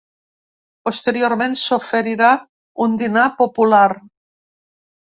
Posteriorment, 0.89 1.53
s’oferirà 1.65 2.33
un 2.87 2.97
dinar 3.05 3.31
popular. 3.45 3.87